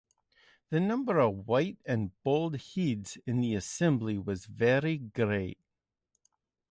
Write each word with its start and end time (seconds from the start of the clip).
The 0.71 0.79
number 0.79 1.19
of 1.19 1.47
white 1.47 1.77
and 1.85 2.09
bald 2.23 2.59
heads 2.73 3.19
in 3.27 3.39
the 3.39 3.53
assembly 3.53 4.17
was 4.17 4.47
very 4.47 4.97
great. 4.97 5.59